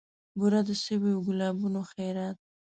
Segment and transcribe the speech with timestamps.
[0.37, 2.37] بورا د سویو ګلابونو خیرات